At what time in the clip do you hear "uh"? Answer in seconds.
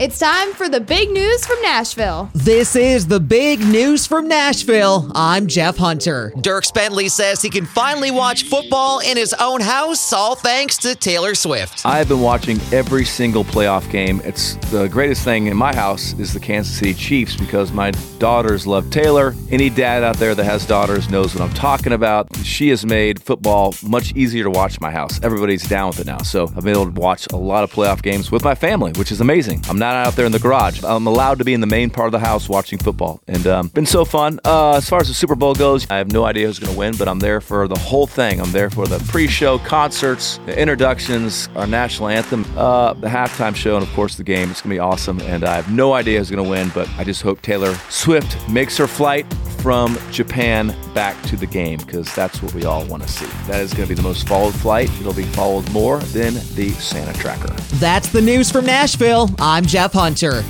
34.44-34.76, 42.56-42.94